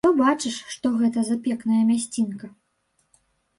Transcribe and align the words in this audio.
Пабачыш, 0.05 0.55
што 0.75 0.91
гэта 1.01 1.19
за 1.29 1.37
пекная 1.45 1.83
мясцінка! 1.93 2.53